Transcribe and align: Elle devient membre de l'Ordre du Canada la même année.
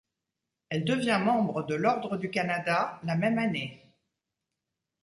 Elle 0.69 0.83
devient 0.83 1.21
membre 1.23 1.61
de 1.61 1.75
l'Ordre 1.75 2.17
du 2.17 2.31
Canada 2.31 2.99
la 3.03 3.15
même 3.15 3.37
année. 3.37 3.85